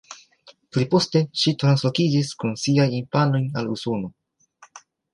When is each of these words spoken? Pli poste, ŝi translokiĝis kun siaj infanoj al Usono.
Pli 0.77 0.85
poste, 0.93 1.21
ŝi 1.41 1.53
translokiĝis 1.65 2.33
kun 2.41 2.57
siaj 2.65 2.91
infanoj 3.03 3.45
al 3.63 3.73
Usono. 3.79 4.15